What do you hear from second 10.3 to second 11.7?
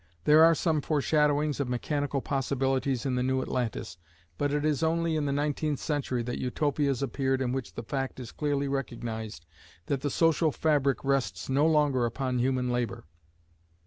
fabric rests no